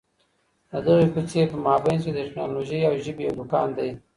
د 0.69 0.71
دغي 0.85 1.07
کوڅې 1.13 1.41
په 1.51 1.57
مابينځ 1.65 2.01
کي 2.05 2.11
د 2.13 2.19
ټکنالوژۍ 2.27 2.79
او 2.85 2.93
ژبو 3.03 3.21
یو 3.27 3.33
دکان 3.39 3.67
دی. 3.77 3.89